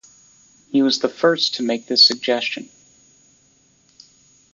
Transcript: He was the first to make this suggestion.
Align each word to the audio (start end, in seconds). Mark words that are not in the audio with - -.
He 0.71 0.81
was 0.81 0.97
the 0.97 1.07
first 1.09 1.53
to 1.53 1.61
make 1.61 1.85
this 1.85 2.03
suggestion. 2.03 2.71